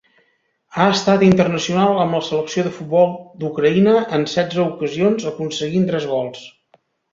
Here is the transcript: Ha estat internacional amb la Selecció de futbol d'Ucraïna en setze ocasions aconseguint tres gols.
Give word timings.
Ha 0.77 0.85
estat 0.93 1.25
internacional 1.27 1.99
amb 2.05 2.17
la 2.19 2.21
Selecció 2.29 2.65
de 2.69 2.73
futbol 2.79 3.13
d'Ucraïna 3.45 3.95
en 4.19 4.27
setze 4.35 4.65
ocasions 4.67 5.31
aconseguint 5.35 5.89
tres 5.93 6.11
gols. 6.17 6.45